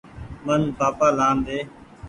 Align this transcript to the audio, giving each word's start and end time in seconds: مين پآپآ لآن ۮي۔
مين 0.45 0.61
پآپآ 0.77 1.07
لآن 1.17 1.35
ۮي۔ 1.47 1.59